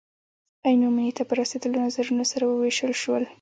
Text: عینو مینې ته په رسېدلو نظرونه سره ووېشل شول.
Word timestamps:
عینو 0.65 0.87
مینې 0.95 1.11
ته 1.17 1.23
په 1.27 1.33
رسېدلو 1.39 1.83
نظرونه 1.85 2.23
سره 2.31 2.43
ووېشل 2.47 2.93
شول. 3.01 3.23